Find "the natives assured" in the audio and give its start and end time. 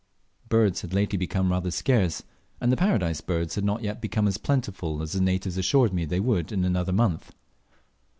5.11-5.93